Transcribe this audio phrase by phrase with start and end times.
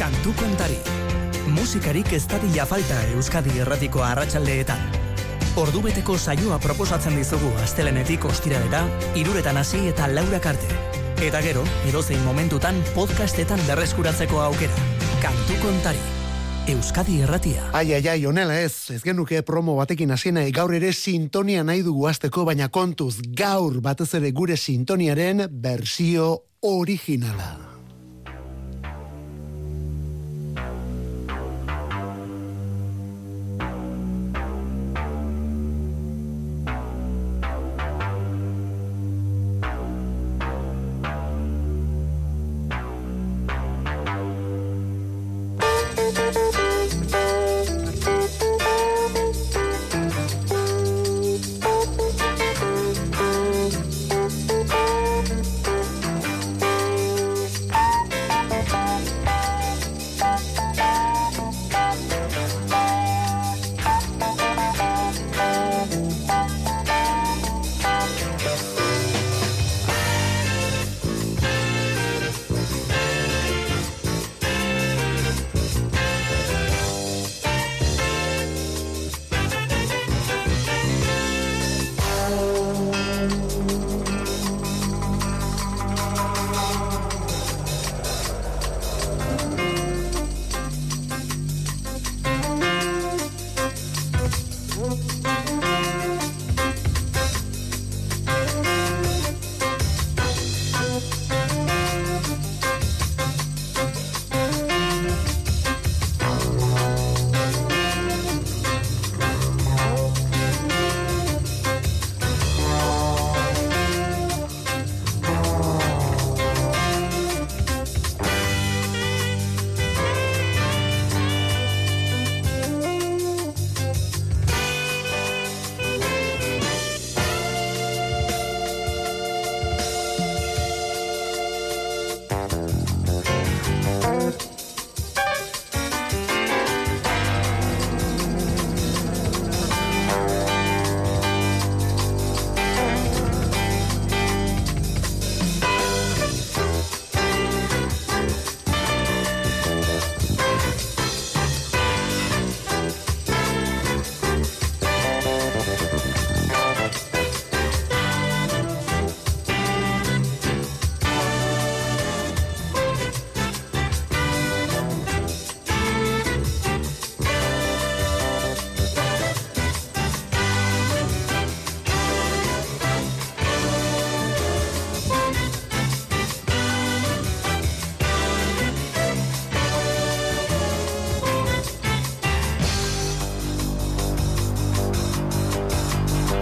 [0.00, 0.78] Kantu kontari.
[1.52, 4.80] Musikarik ez dadila falta Euskadi erratiko arratsaldeetan.
[5.60, 8.80] Ordubeteko saioa proposatzen dizugu astelenetik ostiralera,
[9.20, 10.72] iruretan hasi eta laura karte.
[11.20, 14.88] Eta gero, edozein momentutan podcastetan berreskuratzeko aukera.
[15.20, 16.00] Kantu kontari.
[16.72, 17.68] Euskadi erratia.
[17.76, 22.08] Ai, ai, ai, onela ez, ez genuke promo batekin hasiena gaur ere sintonia nahi dugu
[22.08, 27.69] azteko, baina kontuz gaur batez ere gure sintoniaren bersio originala.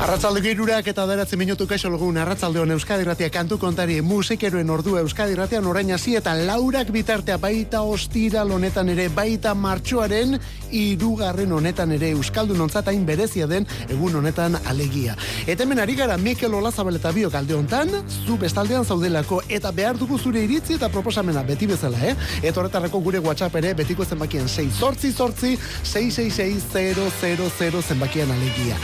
[0.09, 5.35] Arratzalde girurak eta daratze minutu kaixo lugun arratzalde Euskadi Ratia kantu kontari musikeroen ordu Euskadi
[5.37, 10.39] Ratia orain hasi eta laurak bitartea baita ostira honetan ere baita martxoaren
[10.73, 15.17] irugarren honetan ere Euskaldun ontzatain berezia den egun honetan alegia.
[15.47, 17.91] Eta hemen ari gara Mikel Olazabal eta biok alde hontan,
[18.27, 22.15] zu bestaldean zaudelako eta behar dugu zure iritzi eta proposamena beti bezala, eh?
[22.43, 28.77] Eta horretarako gure WhatsApp ere betiko zenbakien 6 sortzi sortzi 666 zenbakien alegia.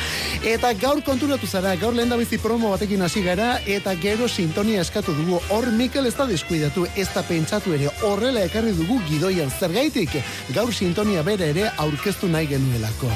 [0.45, 5.15] Eta gaur konturatu zara, gaur lehen bizi promo batekin hasi gara eta gero sintonia eskatu
[5.17, 10.15] dugu hor Mikel ez da deskuidatu ez da pentsatu ere horrela ekarri dugu gidoian zergaitik
[10.55, 13.11] gaur sintonia bere ere aurkeztu nahi genuelako.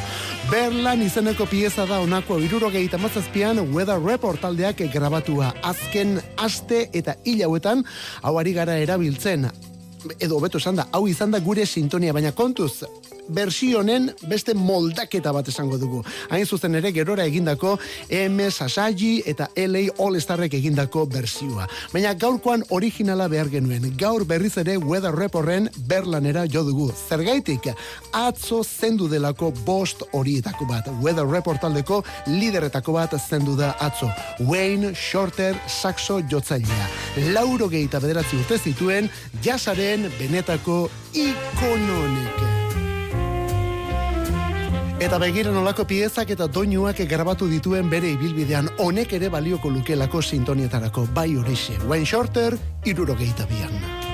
[0.51, 7.85] Berlan izeneko pieza da onako irurogei tamazazpian Weather Report taldeak grabatua azken aste eta hilauetan
[8.23, 9.49] hau ari gara erabiltzen
[10.21, 12.85] edo beto esan da, hau izan da gure sintonia, baina kontuz,
[13.29, 16.03] bersionen beste moldaketa bat esango dugu.
[16.31, 17.77] Hain zuzen ere gerora egindako
[18.11, 21.69] MS Asagi eta LA All Starrek egindako bersioa.
[21.93, 23.93] Baina gaurkoan originala behar genuen.
[23.99, 26.91] Gaur berriz ere Weather Reporten berlanera jo dugu.
[27.09, 27.71] Zergaitik,
[28.13, 30.89] atzo zendu delako bost horietako bat.
[31.03, 34.11] Weather Report taldeko lideretako bat zendu da atzo.
[34.49, 36.89] Wayne Shorter Saxo jotzailea.
[37.35, 39.11] Lauro gehieta bederatzi urte zituen,
[39.43, 42.58] jasaren benetako ikononik.
[44.99, 51.07] Eta begira nolako piezak eta doinuak grabatu dituen bere ibilbidean honek ere balioko lukelako sintonietarako
[51.15, 51.79] bai horixe.
[51.87, 54.08] Wayne Shorter, irurogeita bian.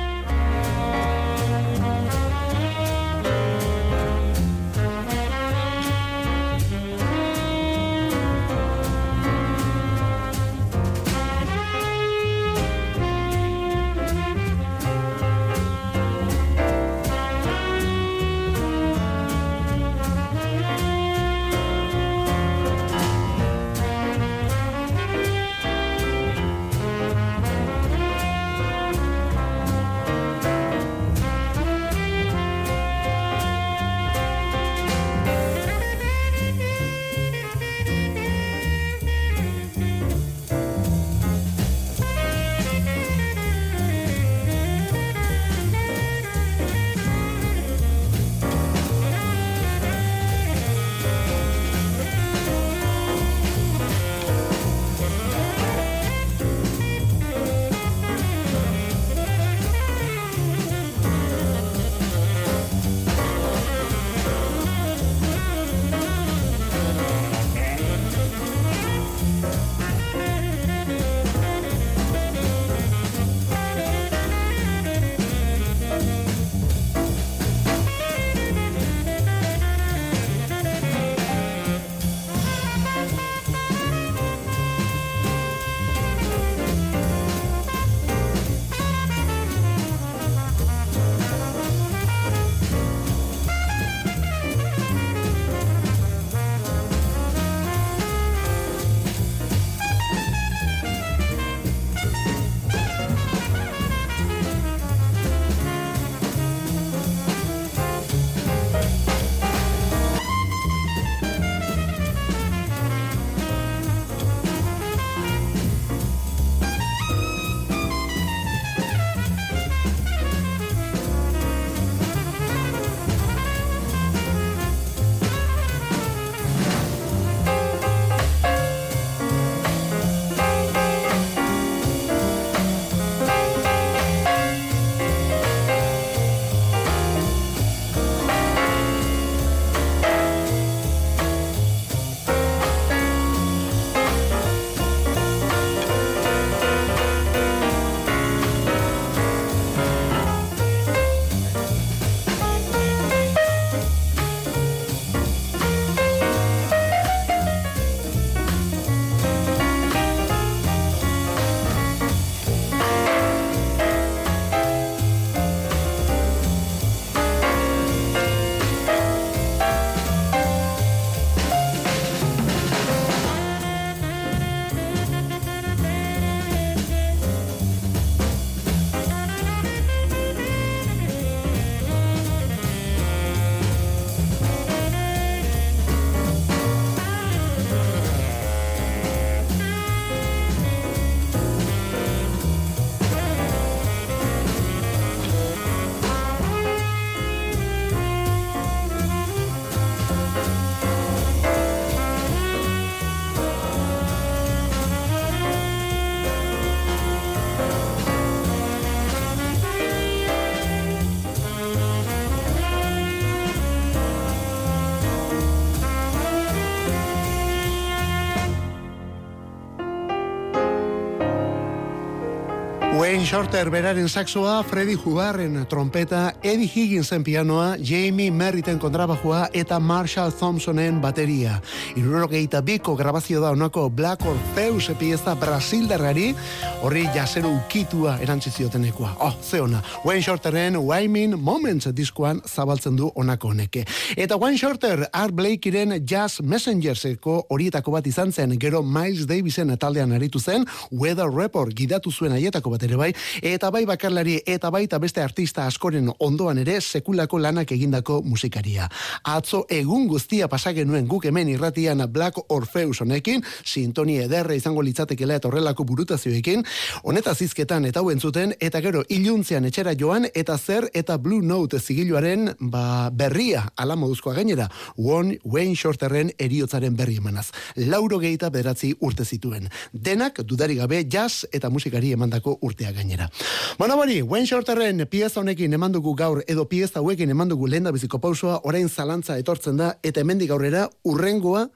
[222.94, 230.30] Wayne Shorter beraren saxoa, Freddy Hubarren trompeta, Eddie Higginsen pianoa, Jamie Merriten kontrabajua eta Marshall
[230.30, 231.56] Thompsonen bateria.
[231.98, 236.36] Irurogeita biko grabazio da onako Black Orpheus pieza Brasildarrari,
[236.82, 239.16] horri jaseru ukitua erantziziotenekoa.
[239.18, 239.82] Oh, ze ona.
[240.04, 243.84] Wayne Shorteren Wymin Moments diskoan zabaltzen du onako honeke.
[244.16, 250.12] Eta Wayne Shorter, Art Blakeyren Jazz Messengerseko horietako bat izan zen, gero Miles Davisen taldean
[250.12, 253.10] aritu zen, Weather Report gidatu zuen aietako bat ere bai,
[253.42, 258.88] eta bai bakarlari eta baita beste artista askoren ondoan ere sekulako lanak egindako musikaria.
[259.24, 265.48] Atzo egun guztia pasagenuen guk hemen irratian Black Orpheus honekin, sintonia ederra izango litzatekela eta
[265.48, 266.64] horrelako burutazioekin,
[267.02, 271.80] honeta zizketan eta hauen zuten, eta gero iluntzean etxera joan, eta zer eta Blue Note
[271.80, 277.50] zigiluaren ba, berria ala moduzkoa gainera, One Wayne Shorterren eriotzaren berri emanaz.
[277.76, 279.68] Lauro gehieta beratzi urte zituen.
[279.92, 283.30] Denak, dudari gabe, jazz eta musikari emandako urtea gainera.
[283.78, 288.18] Bueno, bari, Wayne Shorterren pieza honekin emandugu gaur edo pieza hauekin emandugu lehen da biziko
[288.18, 291.68] pausua, orain zalantza etortzen da, eta hemendik aurrera urrengoa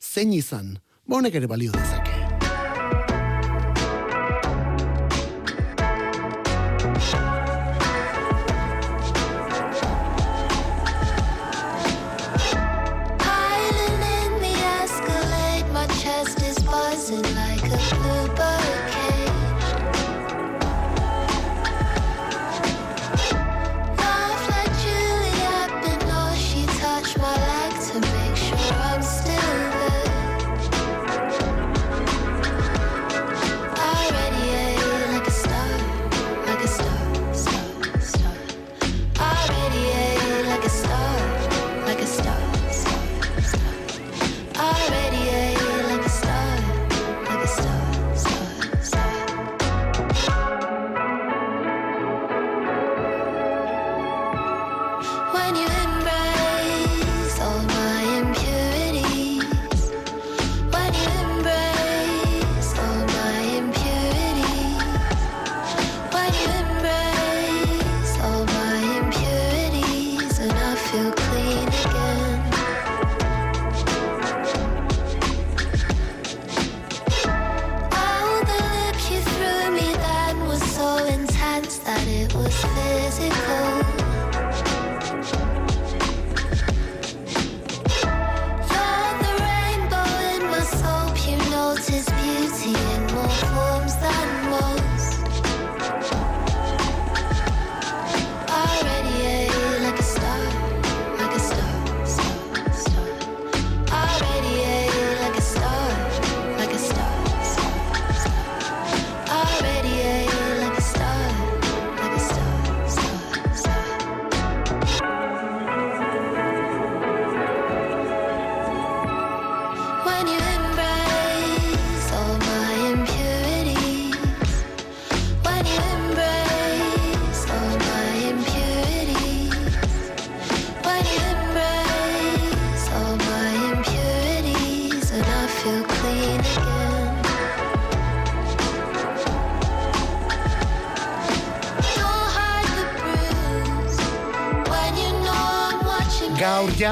[0.00, 0.76] zein izan.
[1.08, 2.21] Bonek ere balio dezake.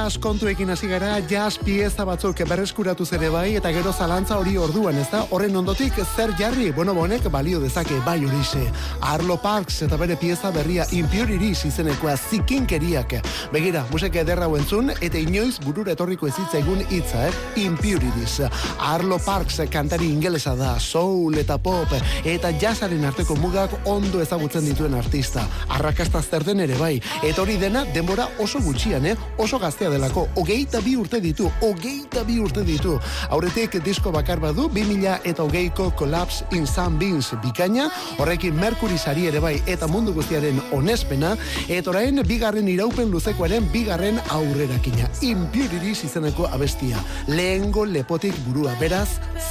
[0.00, 4.96] Jazz kontuekin hasi gara, jazz pieza batzuk berreskuratu zere bai, eta gero zalantza hori orduan,
[4.96, 5.26] ez da?
[5.34, 8.62] Horren ondotik, zer jarri, bueno, bonek balio dezake, bai horixe.
[9.04, 13.12] Arlo Parks eta bere pieza berria impuriris izenekoa zikinkeriak.
[13.52, 17.34] Begira, musik ederra entzun, eta inoiz burura etorriko ezitza egun hitza, eh?
[17.66, 18.38] Impuriris.
[18.78, 21.92] Arlo Parks kantari ingelesa da, soul eta pop,
[22.24, 25.44] eta jazzaren arteko mugak ondo ezagutzen dituen artista.
[25.68, 29.16] Arrakasta den ere bai, eta hori dena denbora oso gutxian, eh?
[29.36, 32.96] Oso gazte delako, hogeita bi urte ditu, hogeita bi urte ditu.
[33.30, 38.98] Auretek disko bakar badu, bi mila eta hogeiko Collapse in Sun Beans bikaina, horrekin Mercury
[38.98, 41.36] sari ere bai eta mundu guztiaren onespena,
[41.68, 45.08] eta orain bigarren iraupen luzekoaren bigarren aurrerakina.
[45.26, 47.00] Impuriris izeneko abestia.
[47.28, 49.08] Lehengo lepotik burua, beraz,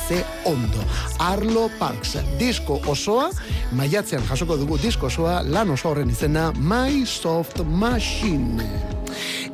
[0.08, 0.84] ze ondo.
[1.19, 3.29] Arlo Parks, disko osoa,
[3.72, 8.69] maiatzean jasoko dugu disko osoa, lan oso horren izena, My Soft Machine.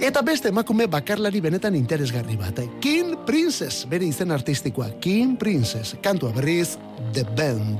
[0.04, 2.60] Eta beste emakume bakarlari benetan interesgarri bat.
[2.84, 4.92] King Princess, bere izen artistikoa.
[5.00, 6.76] King Princess, kantua berriz,
[7.16, 7.80] The Band.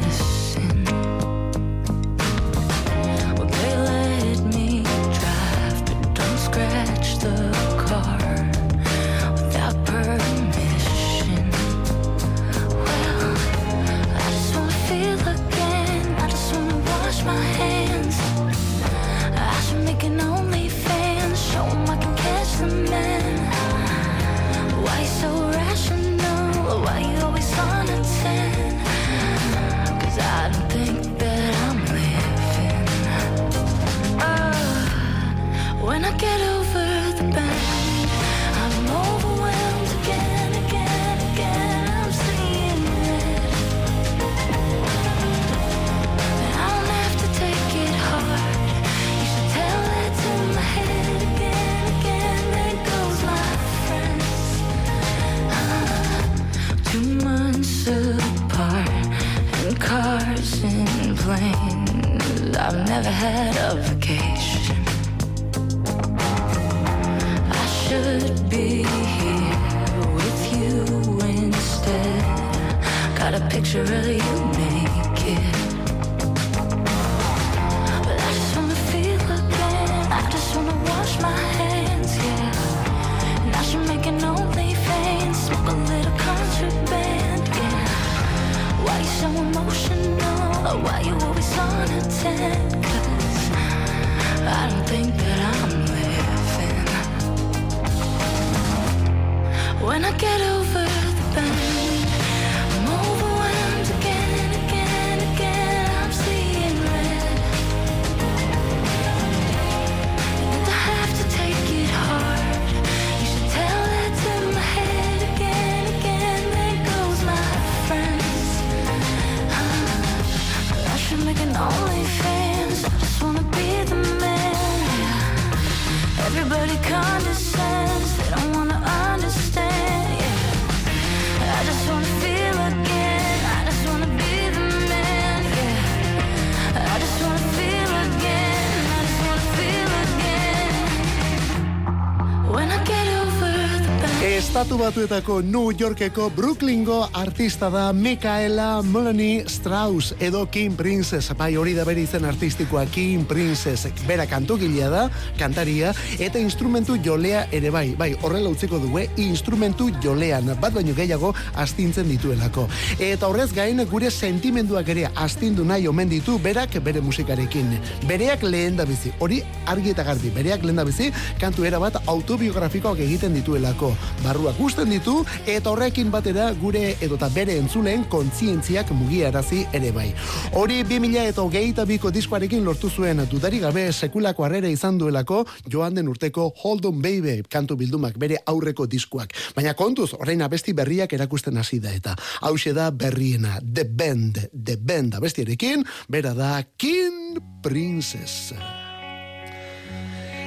[144.89, 151.29] batuetako New Yorkeko Brooklyngo artista da Micaela Melanie Strauss edo Kim Princess.
[151.37, 153.91] Bai hori da bere izen artistikoa Kim Princess.
[154.07, 155.03] Bera kantugilea da,
[155.37, 157.91] kantaria, eta instrumentu jolea ere bai.
[158.01, 159.11] Bai, horrela utziko dugu, eh?
[159.21, 160.49] instrumentu jolean.
[160.57, 162.65] Bat baino gehiago astintzen dituelako.
[162.97, 167.77] Eta horrez gain gure sentimenduak ere astindu nahi omen ditu berak bere musikarekin.
[168.09, 169.13] Bereak lehen da bizi.
[169.19, 170.33] Hori argi eta garbi.
[170.33, 173.93] Bereak lehen da bizi kantu era bat autobiografikoak egiten dituelako.
[174.25, 180.07] Barruak gusten ditu eta horrekin batera gure edota bere entzuleen kontzientziak mugiarazi ere bai.
[180.55, 185.99] Hori 2000 eta hogeita biko diskoarekin lortu zuen dudari gabe sekulako harrera izan duelako joan
[185.99, 189.35] den urteko Hold on Baby kantu bildumak bere aurreko diskoak.
[189.57, 192.15] Baina kontuz, orain abesti berriak erakusten hasi da eta
[192.47, 198.55] hause da berriena The Band, The Band abestiarekin, bera da King Princess.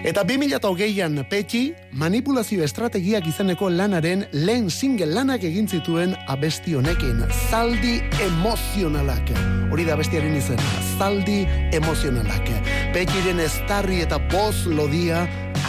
[0.01, 7.21] Eta 2008an Petxi manipulazio estrategiak izeneko lanaren lehen single lanak egin zituen abesti honekin.
[7.51, 9.29] Zaldi emozionalak.
[9.69, 10.73] Hori da abestiaren izena.
[10.97, 11.43] Zaldi
[11.77, 12.49] emozionalak.
[12.97, 15.21] Petxiren estarri eta boz lodia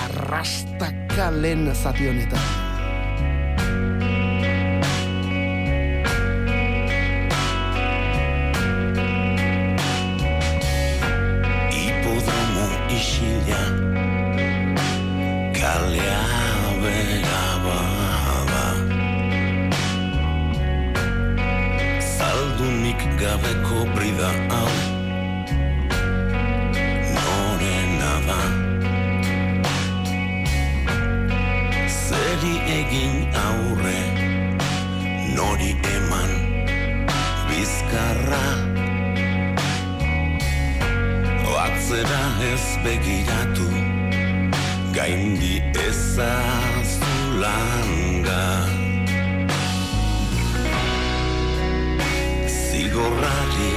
[0.06, 2.62] arrastaka lehen zati honetan.
[23.33, 24.73] Gabeko brida hau.
[27.16, 28.42] Norena da
[31.88, 34.03] Zeri egin aurre.
[35.37, 36.33] Nori eman.
[37.49, 38.47] Bizkarra.
[41.62, 43.68] Atzera ez begiratu.
[44.92, 45.55] Gaindi
[45.88, 47.23] ezazulanga
[52.92, 53.72] Zigorrari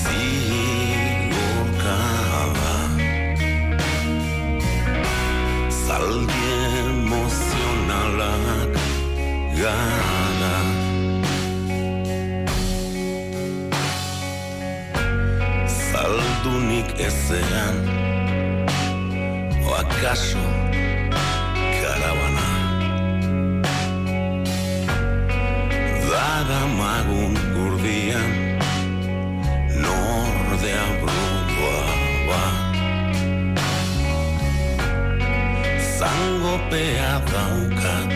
[0.00, 1.36] Zigorkaba
[5.68, 6.48] Zaldi
[6.80, 8.72] emozionalak
[9.60, 10.58] Gara
[15.68, 17.76] Zaldunik ezean
[19.68, 20.57] O akaso
[26.38, 28.30] Dara magun gurdian
[29.82, 31.80] Nordea brudua
[32.30, 32.44] ba
[35.98, 38.14] Zangopea daukat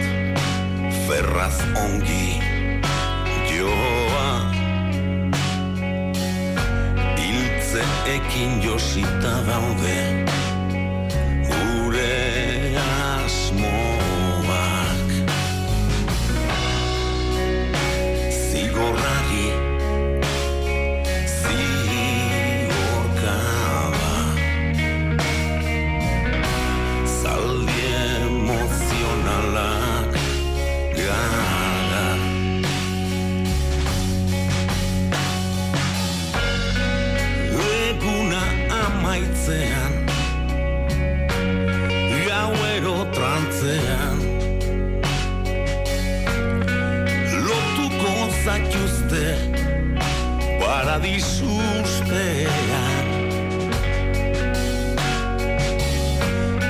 [1.03, 2.39] Ferraz ongi
[3.51, 4.31] Joa.
[7.19, 9.99] Hiltzeekin josita daude
[18.83, 19.22] Zigorrari
[51.03, 53.07] Lotuko zaituzte paradizustean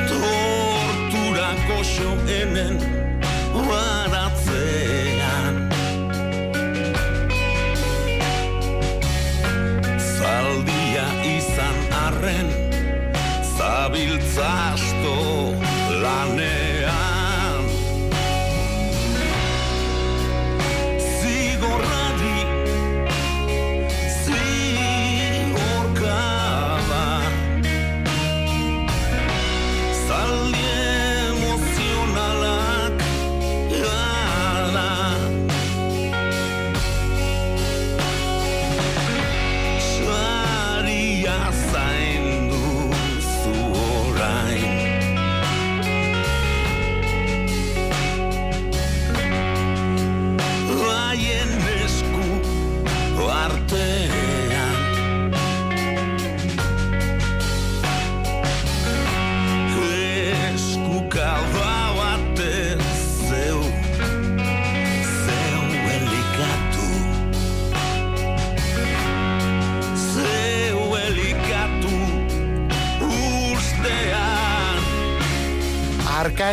[0.08, 2.78] Torturako xoenen
[3.68, 5.54] baratzean
[10.00, 12.48] Zaldia izan arren
[13.56, 14.91] Zabiltzasto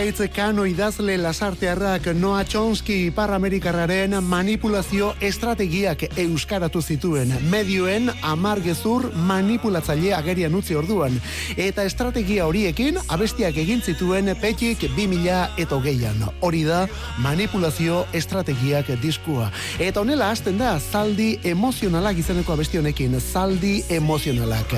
[0.10, 7.30] Kano idazle lasartearrak Noah Chomsky Iparramerikarraren manipulazio estrategiak euskaratu zituen.
[7.52, 11.13] Medioen amar gezur manipulatzaile agerian utzi orduan.
[11.58, 16.26] Eta estrategia horiekin abestiak egin zituen petik 2000 eto gehian.
[16.41, 16.88] Hori da
[17.19, 19.52] manipulazio estrategiak diskua.
[19.80, 23.19] Eta honela hasten da zaldi emozionalak izeneko abesti honekin.
[23.19, 24.74] Zaldi emozionalak.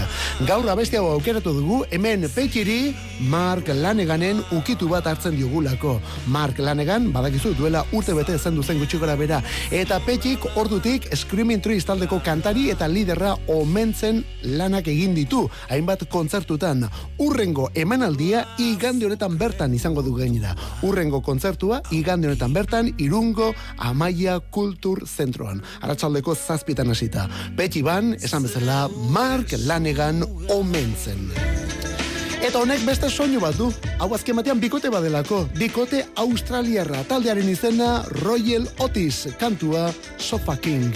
[0.47, 2.93] Gaur abesti aukeratu dugu hemen petiri
[3.31, 5.99] Mark Laneganen ukitu bat hartzen diogulako.
[6.27, 9.41] Mark Lanegan, badakizu, duela urte bete zen duzen gutxi bera.
[9.69, 15.47] Eta petik ordutik Screaming Trees taldeko kantari eta liderra omentzen lanak egin ditu.
[15.69, 16.89] Hainbat kontzertutan.
[17.19, 20.55] Urrengo emanaldia igande honetan bertan izango du gainera.
[20.81, 25.61] Urrengo kontzertua igande honetan bertan irungo Amaia Kultur Zentroan.
[25.81, 27.29] Arratsaldeko zazpitan hasita.
[27.55, 31.90] Peti ban, esan bezala, Mark Lanegan omentzen.
[32.41, 33.67] Eta honek beste soinu bat du.
[34.01, 35.43] Hau azken batean bikote badelako.
[35.59, 37.03] Bikote australiarra.
[37.09, 39.27] Taldearen izena Royal Otis.
[39.37, 40.89] Kantua Sofa King.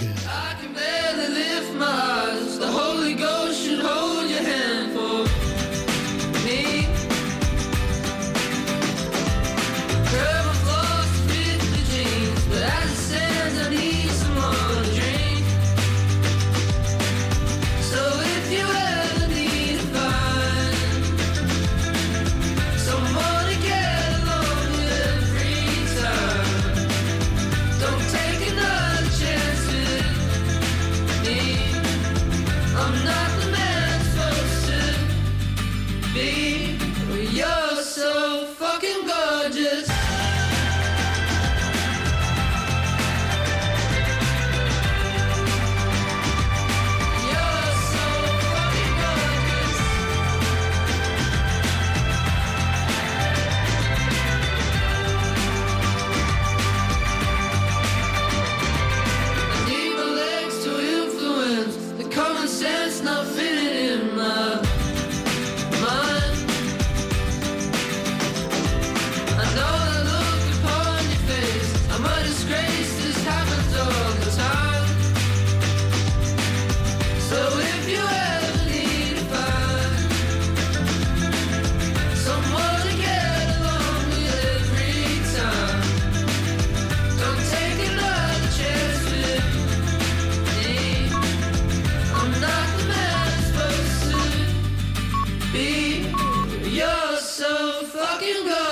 [98.26, 98.65] you go.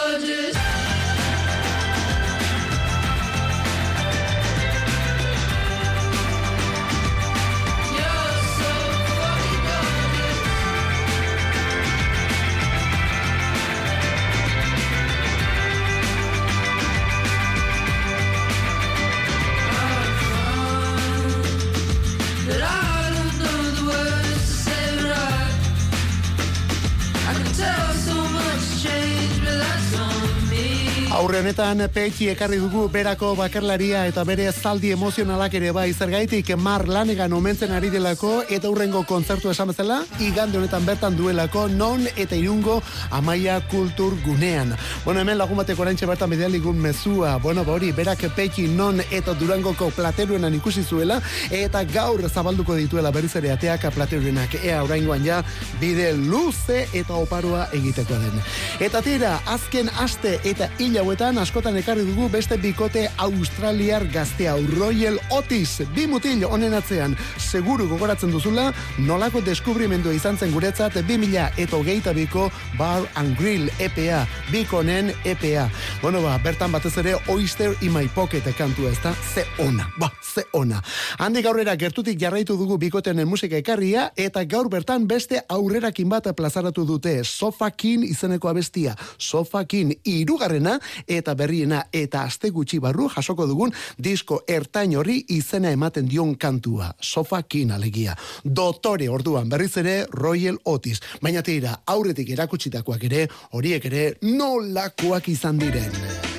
[31.44, 37.32] Honetan peitxi ekarri dugu berako bakarlaria eta bere zaldi emozionalak ere bai zergaitik mar lanegan
[37.36, 42.78] omentzen ari delako eta urrengo kontzertu esan bezala igande honetan bertan duelako non eta irungo
[43.10, 44.72] amaia kultur gunean.
[45.04, 47.36] Bueno, hemen lagun bateko oraintxe bertan bidealigun mezua.
[47.36, 53.12] Bueno, ba hori, berak peitxi non eta durangoko plateruenan ikusi zuela eta gaur zabalduko dituela
[53.12, 54.56] berriz ere ateak plateruenak.
[54.62, 55.42] Ea oraingoan ja
[55.80, 58.42] bide luze eta oparoa egiteko den.
[58.80, 65.18] Eta tira, azken aste eta hil hauetan askotan ekarri dugu beste bikote australiar gaztea Royal
[65.34, 68.70] Otis, bi mutil honen atzean, seguru gogoratzen duzula,
[69.04, 72.46] nolako deskubrimendua izan zen guretzat 2000 eta hogeita biko
[72.78, 75.66] Bar and Grill EPA, bikonen EPA.
[76.02, 80.46] Bueno ba, bertan batez ere Oyster in my pocket kantua ezta, ze ona, ba, ze
[80.52, 80.80] ona.
[81.18, 86.86] Handik aurrera gertutik jarraitu dugu bikotenen musika ekarria eta gaur bertan beste aurrerakin bat plazaratu
[86.88, 88.96] dute Sofakin izeneko abestia.
[89.18, 96.04] Sofakin irugarrena eta berriena eta aste gutxi barru jasoko dugun disko ertain horri izena ematen
[96.08, 96.92] dion kantua.
[97.00, 98.12] Sofakin alegia.
[98.44, 101.00] Dotore orduan berriz ere Royal Otis.
[101.22, 106.33] Baina tira, aurretik erakutsitakoak ere, horiek ere nolakoak izan diren.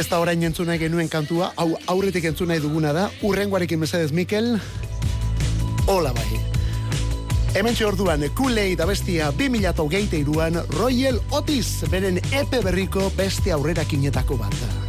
[0.00, 4.14] Ez da orain entzun nahi genuen kantua, hau aurretik entzun nahi duguna da, urrengoarekin mesedez
[4.16, 4.54] Mikel,
[5.86, 6.40] hola bai.
[7.52, 14.79] Hemen orduan, kulei da bestia 2008an Royal Otis, beren epe berriko beste aurrerakinetako bat da.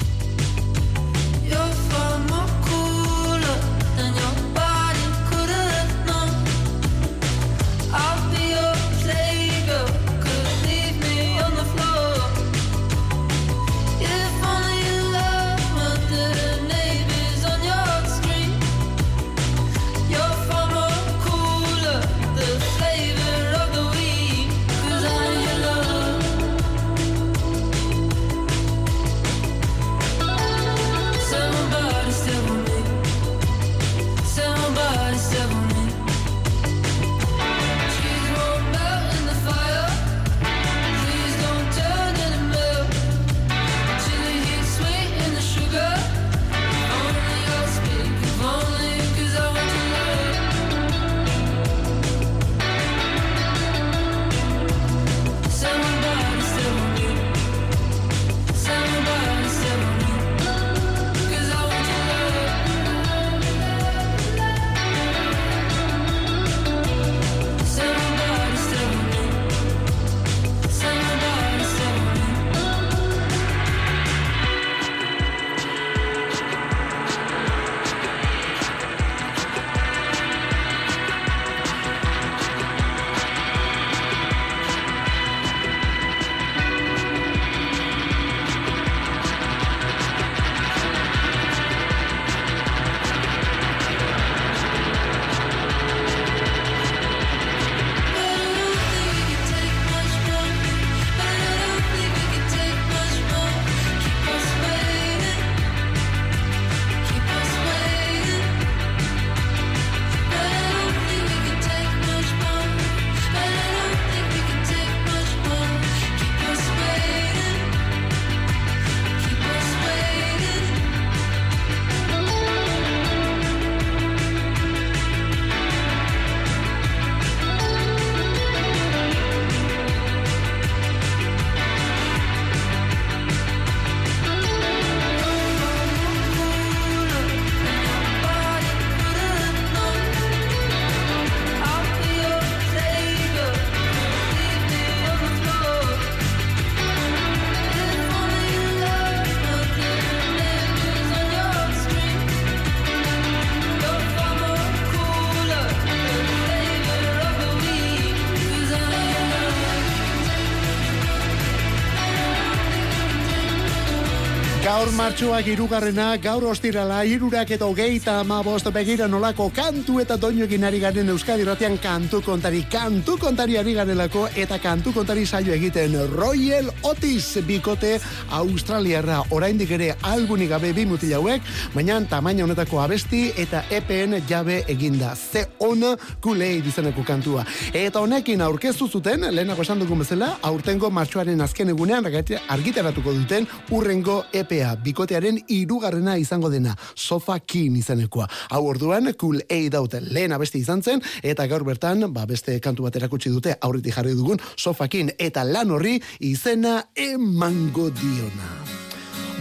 [164.91, 170.81] Gaur martxoak irugarrena, gaur ostirala, irurak eta hogeita amabost begira nolako kantu eta doinoekin ari
[170.83, 176.67] garen Euskadi Ratian kantu kontari, kantu kontari ari garelako eta kantu kontari saio egiten Royal
[176.83, 177.93] Otis bikote
[178.35, 184.65] Australiarra oraindik ere algunik gabe bi mutil hauek, baina tamaina honetako abesti eta EPN jabe
[184.67, 185.15] eginda.
[185.15, 187.45] Ze ona kulei dizeneko kantua.
[187.71, 194.25] Eta honekin aurkeztu zuten, lehenago esan dugun bezala, aurtengo martxoaren azken egunean argitaratuko duten urrengo
[194.33, 198.27] EPA, bikotearen irugarrena izango dena, Sofa King izanekoa.
[198.51, 202.87] Hau orduan, cool A daute lehen abesti izan zen, eta gaur bertan, ba, beste kantu
[202.87, 208.51] bat erakutsi dute, aurriti jarri dugun, Sofa King, eta lan horri izena emango diona.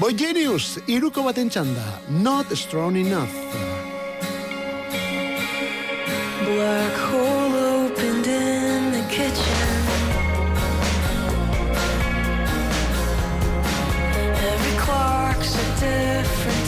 [0.01, 1.85] Boy Genius, iruko baten txanda,
[2.23, 3.37] not strong enough.
[6.47, 7.40] Black hole
[15.81, 16.60] different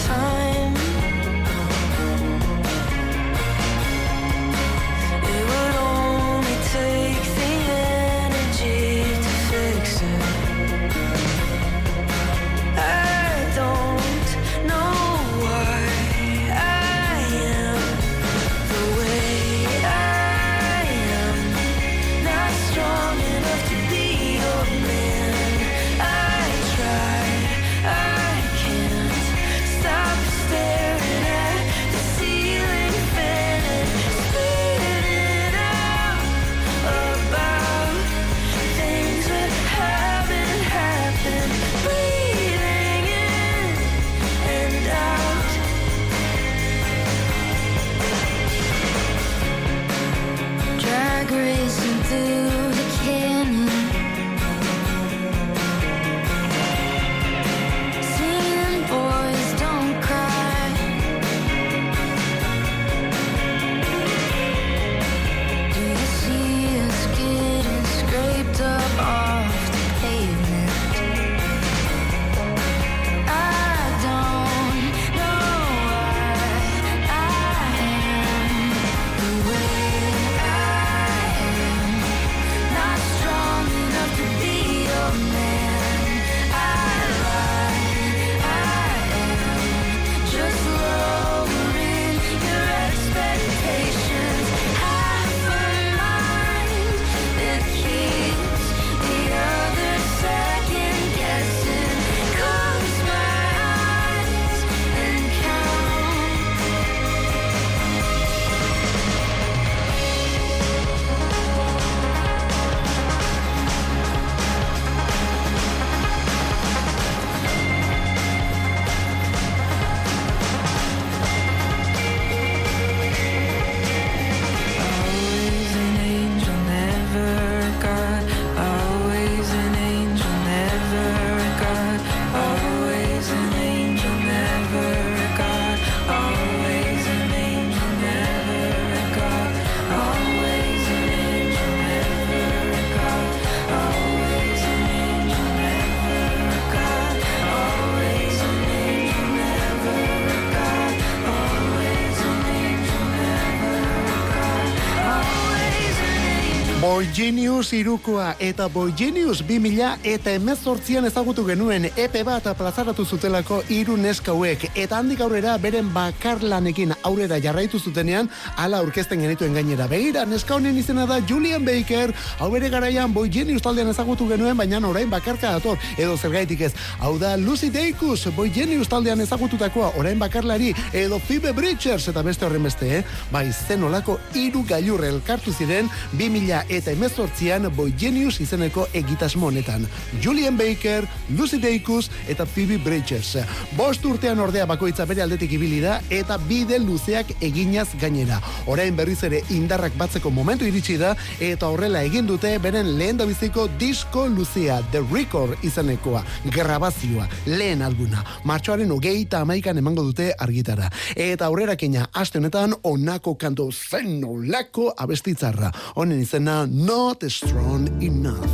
[157.22, 163.94] Genius irukoa eta Boy Genius 2000 eta emezortzian ezagutu genuen epe bat plazaratu zutelako hiru
[163.94, 169.86] neskauek eta handik aurrera beren bakarlanekin aurrera jarraitu zutenean ala aurkezten genituen gainera.
[169.86, 174.56] Begira, neska honen izena da Julian Baker, hau bere garaian Boy Genius taldean ezagutu genuen,
[174.58, 176.72] baina orain bakarka dator, edo zergaitik ez.
[176.98, 182.50] Hau da Lucy Dacus, Boy Genius taldean ezagututakoa, orain bakarlari, edo Phoebe Bridgers eta beste
[182.50, 183.04] horren beste, eh?
[183.30, 185.86] Bai, zen olako hiru gailur elkartu ziren
[186.18, 189.84] 2000 eta emezortzian Boy Genius izeneko egitasmo honetan.
[190.24, 191.04] Julian Baker,
[191.36, 193.36] Lucy Dacus eta Phoebe Bridgers.
[193.76, 198.38] Bost urtean ordea bakoitza bere aldetik ibili da eta bide luzeak eginaz gainera.
[198.66, 203.66] Orain berriz ere indarrak batzeko momentu iritsi da eta horrela egin dute beren lehen biziko
[203.78, 208.24] disko luzea The Record izanekoa, grabazioa, lehen alguna.
[208.44, 210.88] Martxoaren hogeita amaikan emango dute argitara.
[211.14, 215.72] Eta aurrera keina aste honetan onako kanto zen olako abestitzarra.
[215.94, 216.62] Honen izena
[217.02, 218.52] Not Strong Enough.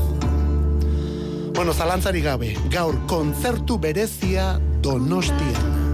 [1.52, 5.87] Bueno, zalantzari gabe, gaur kontzertu berezia donostian.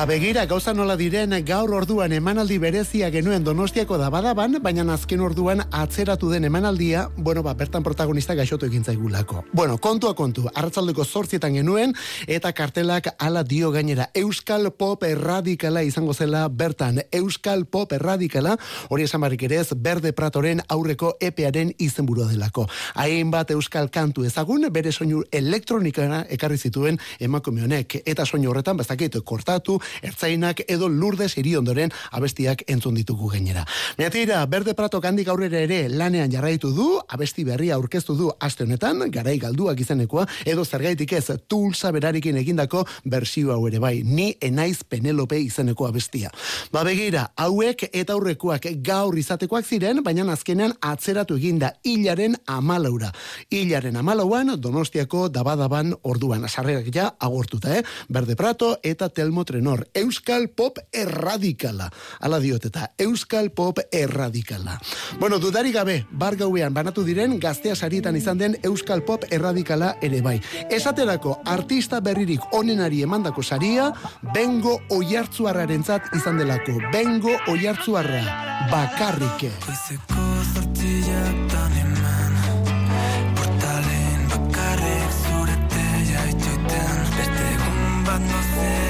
[0.00, 5.60] Ba begira gauza nola diren gaur orduan emanaldi berezia genuen Donostiako dabadaban, baina azken orduan
[5.70, 9.44] atzeratu den emanaldia, bueno, ba, bertan protagonista gaixotu egin zaigulako.
[9.52, 11.92] Bueno, kontua kontu, arratzaldeko zortzietan genuen,
[12.26, 18.56] eta kartelak ala dio gainera, Euskal Pop erradikala izango zela bertan, Euskal Pop erradikala,
[18.88, 22.64] hori esan barrik ere ez, Berde Pratoren aurreko epearen izenburua delako.
[22.94, 29.20] Hainbat Euskal kantu ezagun, bere soinu elektronikara ekarri zituen emakume honek, eta soinu horretan, bastakit,
[29.20, 33.64] kortatu, ertzainak edo lurdes ondoren abestiak entzun ditugu gainera.
[33.96, 39.10] Beatira, Berde Prato kandik aurrera ere lanean jarraitu du, abesti berria aurkeztu du aste honetan,
[39.10, 44.82] garai galduak izenekoa, edo zergaitik ez tulsa berarikin egindako bersio hau ere bai, ni enaiz
[44.88, 46.30] Penelope izeneko abestia.
[46.72, 53.12] Ba begira, hauek eta aurrekoak gaur izatekoak ziren, baina azkenean atzeratu eginda hilaren amalaura.
[53.50, 57.84] Hilaren amalauan, donostiako dabadaban orduan, sarrerak ja agortuta, eh?
[58.08, 61.90] Berde Prato eta Telmo Trenor, Euskal Pop erradikala.
[62.20, 64.78] Ala diot eta Euskal Pop erradikala.
[65.18, 70.20] Bueno, dudari gabe, bar gauean banatu diren gaztea sarietan izan den Euskal Pop erradikala ere
[70.22, 70.38] bai.
[70.70, 73.90] Esaterako artista berririk onenari emandako saria,
[74.34, 76.78] bengo oiartzuarrarentzat izan delako.
[76.92, 78.22] Bengo oiartzuarra,
[78.70, 79.52] bakarrike.
[88.10, 88.89] Bat nozela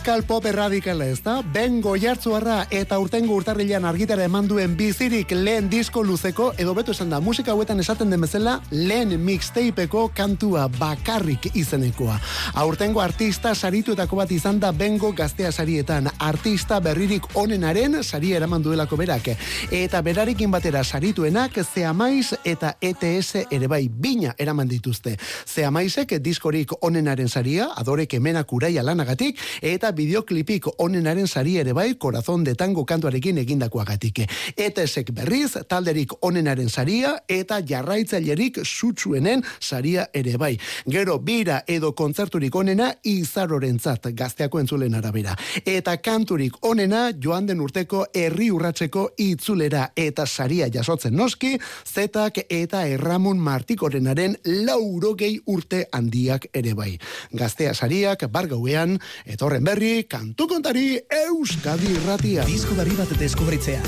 [0.00, 5.66] Euskal Pop erradikala ez da, Ben Goiartzuarra eta urtengo urtarrilean argitara eman duen bizirik lehen
[5.68, 11.50] disko luzeko, edo beto esan da, musika hauetan esaten den bezala, lehen mixtapeko kantua bakarrik
[11.52, 12.14] izenekoa.
[12.62, 18.96] Aurtengo artista sarituetako bat izan da Bengo gaztea sarietan, artista berririk onenaren saria eraman duelako
[18.96, 19.28] berak.
[19.68, 25.18] Eta berarekin batera sarituenak Zeamaiz eta ETS ere bai bina eraman dituzte.
[25.44, 32.44] Zeamaizek diskorik onenaren saria, adorek emenak uraia lanagatik, eta bideoklipik onenaren sari ere bai korazon
[32.44, 34.22] de tango kantuarekin egindakoagatik.
[34.56, 40.54] ETSek berriz talderik onenaren saria eta jarraitzailerik sutsuenen saria ere bai.
[40.88, 45.36] Gero bira edo kontzerturik onena izarorentzat gazteako entzulen arabera.
[45.64, 52.86] Eta kanturik onena joan den urteko herri urratzeko itzulera eta saria jasotzen noski, zetak eta
[52.88, 54.36] erramun martikorenaren
[54.66, 56.94] laurogei urte handiak ere bai.
[57.36, 58.96] Gaztea sariak bargauean,
[59.26, 62.44] etorren berri, kantu kontari Euskadi irratia.
[62.44, 63.86] Disko berri bat deskubritzeak.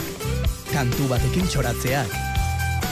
[0.71, 2.15] Kantu batekin txoratzeak.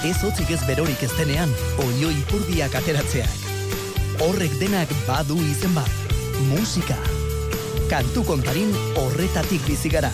[0.05, 1.53] Ez hotzik ez berorik ez denean,
[1.85, 3.49] oio ipurdiak ateratzeak.
[4.21, 5.89] horrek denak badu izen bat.
[6.51, 6.99] Musika.
[7.89, 10.13] Kantu kontarin horretatik bizi gara.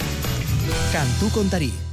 [0.93, 1.86] Kantu kontari.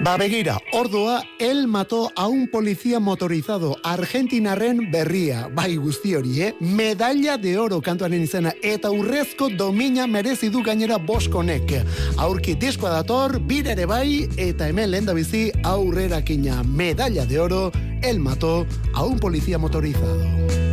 [0.00, 6.54] Ba begira, ordoa el mató a un policía motorizado argentinarren berria, bai guzti hori, eh?
[6.60, 11.74] Medalla de oro kantuaren izena, eta urrezko domina merezi du gainera boskonek.
[12.16, 16.62] Aurki diskoa dator, bire ere bai, eta hemen lehen da bizi aurrerakina.
[16.62, 20.67] Medalla de oro, el mató a un policía motorizado.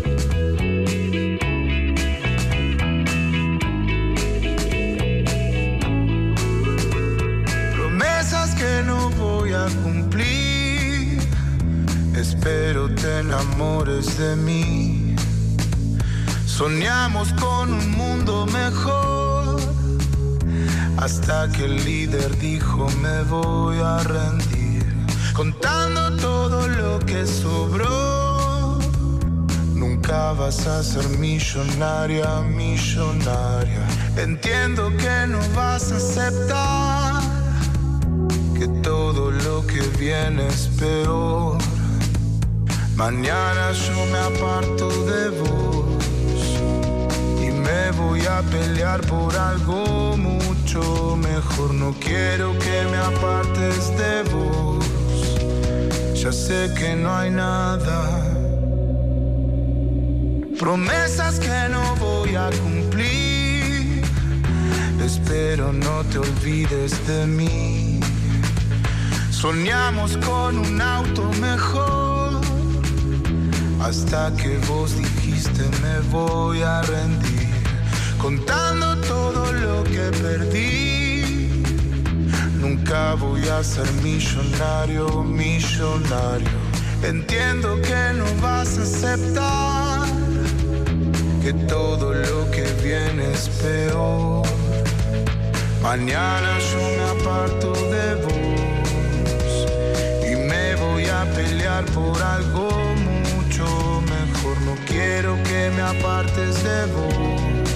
[12.46, 15.16] Espero te enamores de mí.
[16.46, 19.60] Soñamos con un mundo mejor.
[20.98, 24.86] Hasta que el líder dijo me voy a rendir.
[25.34, 28.78] Contando todo lo que sobró.
[29.74, 33.88] Nunca vas a ser millonaria, millonaria.
[34.18, 37.24] Entiendo que no vas a aceptar
[38.56, 41.58] que todo lo que viene es peor.
[42.96, 45.86] Mañana yo me aparto de vos
[47.42, 51.74] y me voy a pelear por algo mucho mejor.
[51.74, 54.86] No quiero que me apartes de vos.
[56.16, 58.34] Ya sé que no hay nada.
[60.58, 64.04] Promesas que no voy a cumplir.
[65.04, 68.00] Espero no te olvides de mí.
[69.32, 71.95] Soñamos con un auto mejor.
[73.86, 77.50] Hasta que vos dijiste me voy a rendir.
[78.18, 81.64] Contando todo lo que perdí.
[82.60, 86.58] Nunca voy a ser millonario, millonario.
[87.04, 90.08] Entiendo que no vas a aceptar
[91.44, 94.48] que todo lo que viene es peor.
[95.84, 99.54] Mañana yo me aparto de vos
[100.28, 102.85] y me voy a pelear por algo
[104.96, 107.70] quiero que me apartes de vos.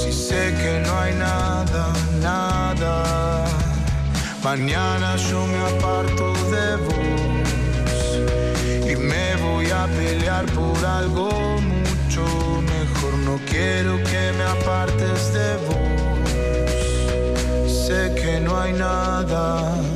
[0.00, 1.84] Si sé que no hay nada,
[2.20, 3.44] nada.
[4.42, 6.24] Mañana yo me aparto
[6.54, 7.86] de vos
[8.92, 11.28] y me voy a pelear por algo
[11.72, 12.24] mucho
[12.74, 13.12] mejor.
[13.28, 16.24] No quiero que me apartes de vos.
[17.86, 19.93] Sé que no hay nada.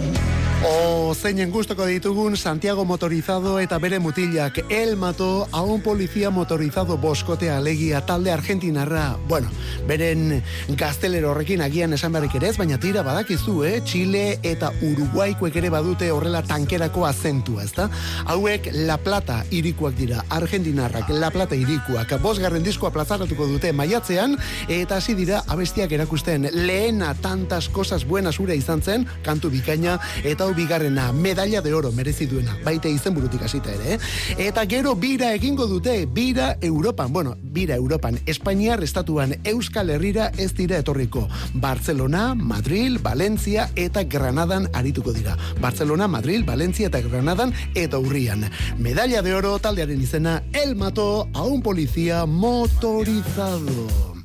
[0.66, 6.98] O zeinen gustoko ditugun Santiago motorizado eta bere mutilak el mató a un policía motorizado
[6.98, 9.16] boskotea alegia talde argentinarra.
[9.28, 9.48] Bueno,
[9.86, 10.42] beren
[10.74, 13.82] gaztelero horrekin agian esan beharrik ere ez, baina tira badakizu, eh?
[13.84, 17.86] Chile eta Uruguaikoek ere badute horrela tankerako azentua, ezta?
[18.26, 22.16] Hauek La Plata irikuak dira, argentinarrak La Plata irikuak.
[22.20, 24.34] Bosgarren diskoa plazaratuko dute maiatzean,
[24.66, 30.47] eta hasi dira abestiak erakusten lehena tantas cosas buenas ura izan zen, kantu bikaina, eta
[30.48, 34.46] hau bigarrena, medalla de oro merezi duena, baite izenburutik hasita ere, eh?
[34.48, 40.54] Eta gero bira egingo dute, bira Europan, bueno, bira Europan, Espainiar estatuan Euskal Herrira ez
[40.56, 41.28] dira etorriko.
[41.52, 45.36] Barcelona, Madrid, Valencia eta Granadan arituko dira.
[45.60, 48.48] Barcelona, Madrid, Valencia eta Granadan eta urrian.
[48.78, 54.17] Medalla de oro taldearen izena, el mató a un policía motorizado.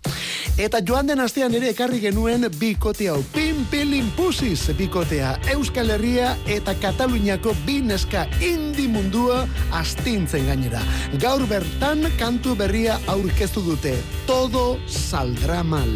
[0.54, 3.18] Eta joan den astean ere ekarri genuen bikote hau.
[3.34, 5.32] Pimpilin pusiz bikotea.
[5.56, 10.84] Euskal Herria eta Kataluniako bi neska indi mundua astintzen gainera.
[11.18, 13.96] Gaur bertan kantu berria aurkeztu dute.
[14.30, 15.90] Todo saldrá mal.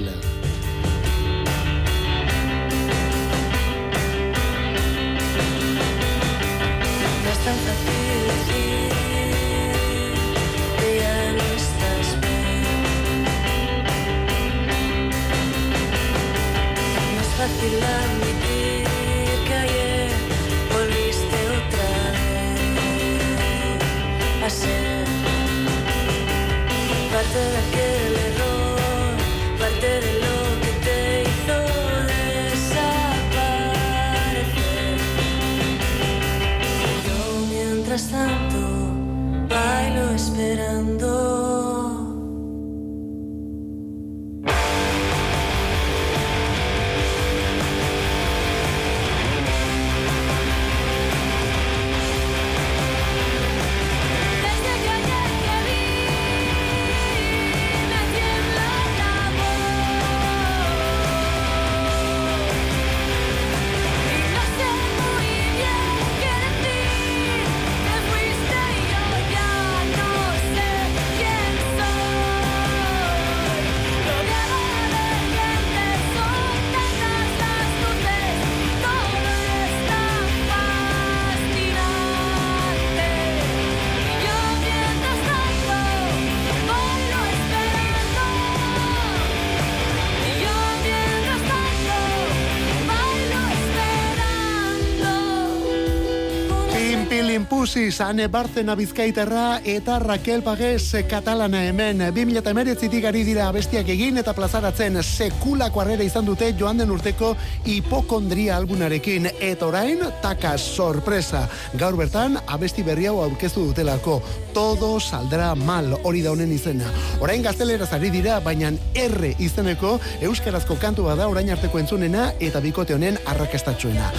[97.77, 101.99] Pussy, Ane Barcena Bizkaiterra eta Raquel Paguez Katalana hemen.
[101.99, 108.55] 2008 ari dira abestiak egin eta plazaratzen sekulako arrera izan dute joan den urteko hipokondria
[108.57, 109.29] albunarekin.
[109.39, 111.43] Eta orain, taka sorpresa.
[111.77, 114.23] Gaur bertan, abesti berri hau aurkeztu dutelako.
[114.57, 116.89] Todo saldrá mal, hori da honen izena.
[117.21, 122.97] Orain gazteleraz ari dira, baina R izeneko euskarazko kantua da orain arteko entzunena eta bikote
[122.97, 124.09] honen arrakastatxoena.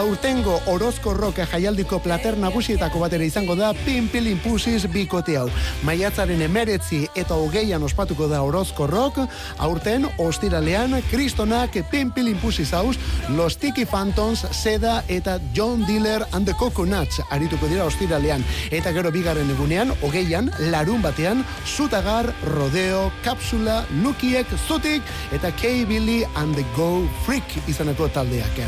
[0.00, 5.48] Aurtengo Orozko Rock jaialdiko plater nagusietako batera izango da Pimpilin Pusis bikote hau.
[5.84, 9.18] Maiatzaren emeretzi eta hogeian ospatuko da Orozko Rock,
[9.60, 12.96] aurten ostiralean Kristonak Pimpilin Pusis haus,
[13.36, 18.44] Los Tiki Phantoms, Seda eta John Diller and the Coconuts arituko dira ostiralean.
[18.72, 25.02] Eta gero bigarren egunean, hogeian, larun batean, Zutagar, Rodeo, Kapsula, Lukiek, Zutik
[25.32, 28.62] eta K-Billy and the Go Freak izaneko taldeak.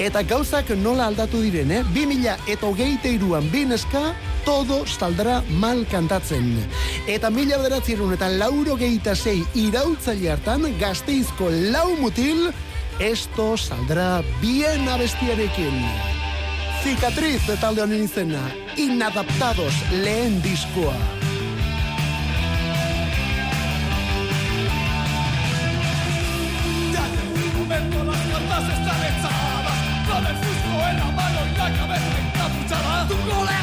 [0.00, 1.84] Eta gauzak nola aldatu diren, eh?
[1.92, 4.12] 2000 eta hogeite iruan bineska,
[4.44, 6.58] todo saldrá mal kantatzen.
[7.08, 12.50] Eta mila bederatzerun eta lauro geita zei irautzaile hartan, gazteizko lau mutil,
[13.00, 15.80] esto saldrá bien abestiarekin.
[16.82, 18.44] Cicatriz de talde honen izena,
[18.76, 20.96] inadaptados lehen diskoa.
[28.52, 33.61] Están echadas Con el fusco en la mano y la cabeza encapuchada Tu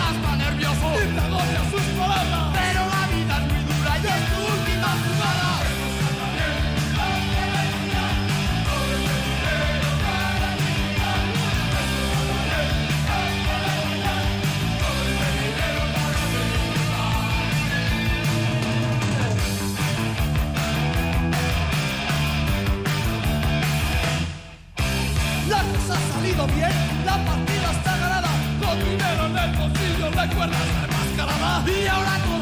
[26.47, 26.71] bien,
[27.05, 28.29] la partida está ganada.
[28.59, 30.88] Con dinero en el bolsillo, recuerdas
[31.67, 32.38] Y ahora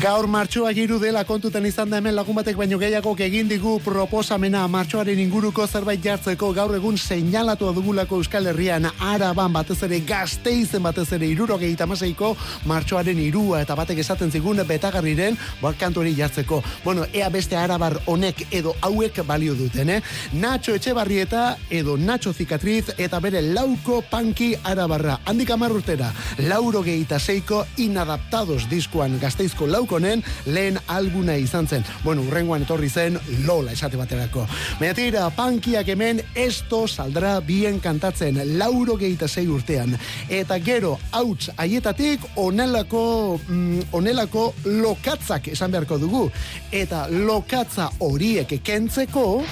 [0.00, 4.62] Gaur martxoa giru dela kontutan izan da hemen lagun batek baino gehiago egin digu proposamena
[4.66, 11.12] martxoaren inguruko zerbait jartzeko gaur egun seinalatu dugulako Euskal Herrian araban batez ere gazteizen batez
[11.12, 12.30] ere irurogeita amaseiko
[12.64, 16.62] martxoaren irua eta batek esaten zigun betagarriren hori jartzeko.
[16.82, 20.02] Bueno, ea beste arabar honek edo hauek balio duten, eh?
[20.32, 25.18] Nacho Etxebarrieta edo Nacho Cicatriz eta bere lauko panki arabarra.
[25.26, 31.84] Handik amar urtera, lauro gehieta seiko inadaptados diskoan gazteizko laukonen lehen albuna izan zen.
[32.04, 34.46] Bueno, urrengoan etorri zen Lola esate baterako.
[34.78, 39.98] Baina tira, pankiak hemen esto saldrá bien kantatzen lauro gehieta sei urtean.
[40.28, 46.30] Eta gero, hauts haietatik onelako, mm, onelako lokatzak esan beharko dugu.
[46.70, 49.42] Eta lokatza horiek kentzeko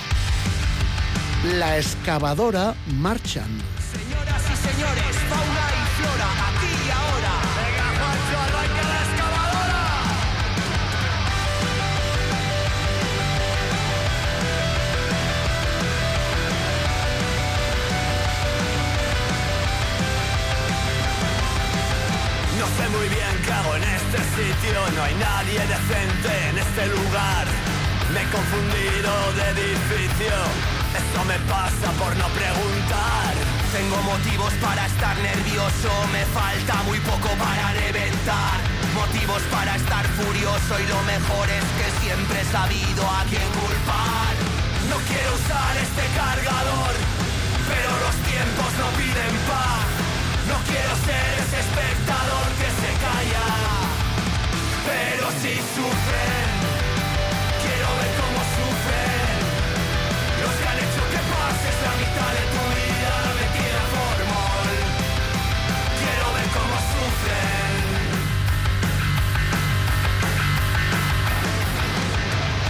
[1.58, 3.50] la excavadora marchan.
[3.92, 5.17] Señoras y señores,
[22.90, 27.44] muy bien qué hago en este sitio, no hay nadie decente en este lugar.
[28.12, 30.36] Me he confundido de edificio,
[30.96, 33.32] esto me pasa por no preguntar.
[33.72, 38.56] Tengo motivos para estar nervioso, me falta muy poco para reventar.
[38.94, 44.32] Motivos para estar furioso y lo mejor es que siempre he sabido a quién culpar.
[44.88, 46.94] No quiero usar este cargador,
[47.68, 50.08] pero los tiempos no piden paz.
[50.48, 52.67] No quiero ser ese espectador que
[54.98, 56.50] pero si sufren,
[57.62, 59.38] quiero ver cómo sufren.
[60.42, 62.57] Los que han hecho que pases la mitad de tu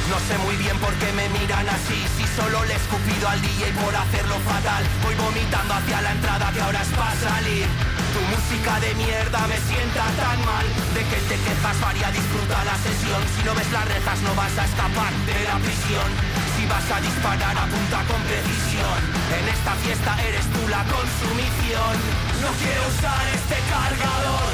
[0.09, 2.01] No sé muy bien por qué me miran así.
[2.17, 4.83] Si solo le he escupido al DJ por hacerlo fatal.
[5.05, 7.69] Voy vomitando hacia la entrada que ahora es para salir.
[8.17, 10.65] Tu música de mierda me sienta tan mal.
[10.97, 13.21] De que te quejas varia disfruta la sesión.
[13.37, 16.09] Si no ves las rejas no vas a escapar de la prisión.
[16.57, 18.99] Si vas a disparar apunta con precisión.
[19.37, 21.95] En esta fiesta eres tú la consumición.
[22.41, 24.53] No quiero usar este cargador,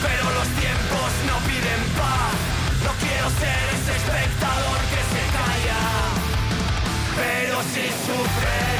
[0.00, 2.57] pero los tiempos no piden paz.
[2.84, 5.80] No quiero ser ese espectador que se calla.
[7.16, 8.77] Pero si sufren,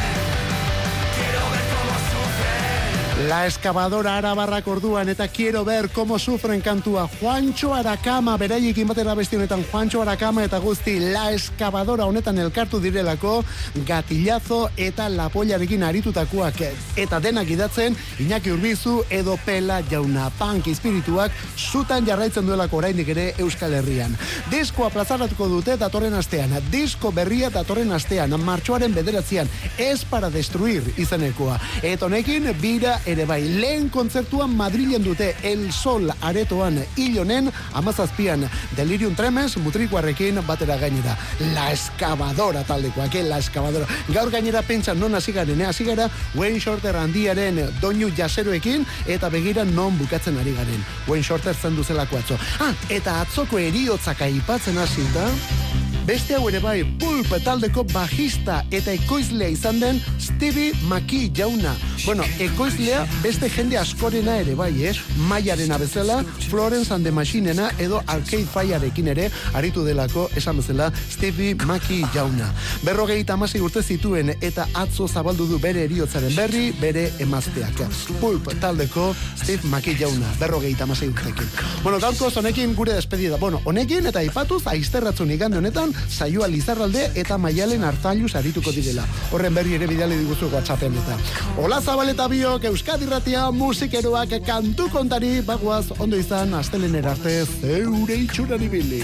[3.27, 7.09] La excavadora arabarrak orduan eta quiero ver cómo sufren kantua.
[7.19, 13.43] Juancho Arakama beraiekin batera beste honetan Juancho Arakama eta guzti la excavadora honetan elkartu direlako
[13.89, 16.63] gatillazo eta lapollarekin aritutakoak.
[16.95, 20.31] Eta denak idatzen Iñaki Urbizu edo Pela Jauna.
[20.39, 24.15] Punk espirituak zutan jarraitzen duelako oraindik ere Euskal Herrian.
[24.53, 31.59] Diskoa plazaratuko dute datorren astean, disko berria datorren astean, martxoaren bederatzean, ez para destruir izenekoa.
[31.83, 38.45] Eta honekin, bira ere bai, lehen kontzertuan Madrilen dute El Sol aretoan hilonen, amazazpian,
[38.77, 41.17] Delirium Tremens, mutrikuarrekin batera gainera.
[41.55, 43.87] La Excavadora taldekoak, eh, La Excavadora.
[44.13, 45.67] Gaur gainera pentsa non hasi garen, eh?
[45.67, 50.85] hasi gara Wayne Shorter handiaren doinu jaseroekin eta begira non bukatzen ari garen.
[51.09, 52.39] Wayne Shorter zen duzelako atzo.
[52.61, 55.29] Ah, eta atzoko eriotzak aipatzen hasi da,
[56.09, 61.75] Beste hau ere bai, Pulp taldeko bajista eta ekoizlea izan den Stevie McKee jauna.
[62.07, 64.95] Bueno, ekoizlea beste jende askorena ere bai, eh?
[65.29, 71.55] Maiaren bezala, Florence and the Machinena edo Arcade Firearekin ere aritu delako esan bezala Stevie
[71.67, 72.49] McKee jauna.
[72.87, 77.85] Berrogei tamasi urte zituen eta atzo zabaldu du bere eriotzaren berri, bere emazteak.
[78.23, 81.53] Pulp taldeko Steve McKee jauna, berrogei tamasi urtekin.
[81.83, 83.37] Bueno, gaurko honekin gure despedida.
[83.37, 89.05] Bueno, honekin eta ipatuz aizterratzun igande honetan saioa Lizarralde eta Maialen Artailuz arituko direla.
[89.33, 91.19] Horren berri ere bidali diguzu WhatsAppen eta.
[91.59, 98.63] Ola Zabaleta biok Euskadi Ratia musikeroak kantu kontari bagoaz ondo izan astelener arte zeure itxuran
[98.63, 99.03] ibili.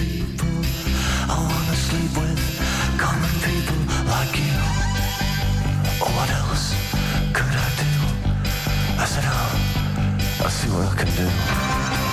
[1.74, 4.60] I sleep with common people like you.
[5.98, 6.74] What else
[7.32, 7.90] could I do?
[9.02, 12.03] I said, oh, I'll see what I can do.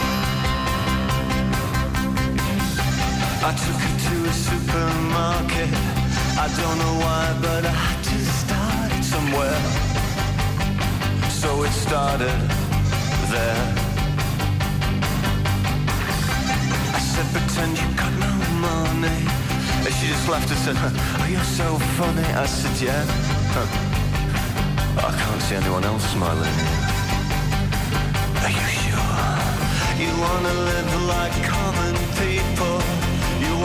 [3.44, 5.74] I took her to a supermarket.
[6.38, 9.62] I don't know why, but I had to start it somewhere.
[11.42, 12.38] So it started
[13.34, 13.66] there.
[16.94, 19.20] I said, pretend you got no money.
[19.86, 22.28] And she just laughed and said, oh, you're so funny.
[22.38, 23.04] I said, yeah.
[23.58, 23.66] Huh.
[25.02, 26.58] I can't see anyone else smiling.
[28.46, 29.34] Are you sure?
[29.98, 32.71] You wanna live like common people.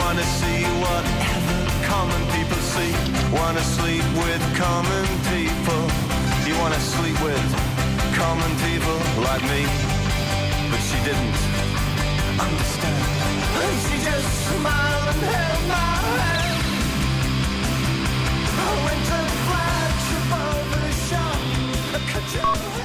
[0.07, 2.93] Wanna see whatever common people see.
[3.35, 5.83] Wanna sleep with common people.
[6.47, 7.47] You wanna sleep with
[8.15, 8.97] common people
[9.27, 9.67] like me.
[10.71, 11.39] But she didn't
[12.39, 13.03] understand.
[13.63, 16.63] And she just smiled and held my hand.
[18.63, 21.39] I went and flash above the shop.
[21.97, 22.76] A cut